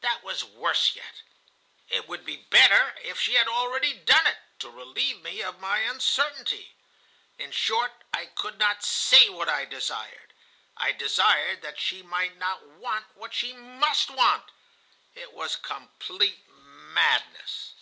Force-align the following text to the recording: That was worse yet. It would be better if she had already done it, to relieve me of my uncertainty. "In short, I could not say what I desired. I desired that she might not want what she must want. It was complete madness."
That 0.00 0.22
was 0.22 0.42
worse 0.42 0.96
yet. 0.96 1.20
It 1.90 2.08
would 2.08 2.24
be 2.24 2.38
better 2.48 2.94
if 3.02 3.20
she 3.20 3.34
had 3.34 3.46
already 3.46 3.92
done 3.92 4.26
it, 4.26 4.38
to 4.60 4.70
relieve 4.70 5.20
me 5.20 5.42
of 5.42 5.60
my 5.60 5.80
uncertainty. 5.80 6.76
"In 7.36 7.50
short, 7.52 7.92
I 8.10 8.24
could 8.24 8.58
not 8.58 8.82
say 8.82 9.28
what 9.28 9.50
I 9.50 9.66
desired. 9.66 10.32
I 10.78 10.92
desired 10.92 11.60
that 11.60 11.78
she 11.78 12.02
might 12.02 12.38
not 12.38 12.62
want 12.66 13.04
what 13.16 13.34
she 13.34 13.52
must 13.52 14.08
want. 14.08 14.44
It 15.14 15.34
was 15.34 15.56
complete 15.56 16.48
madness." 16.48 17.72